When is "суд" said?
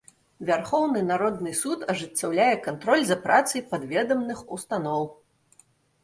1.59-1.83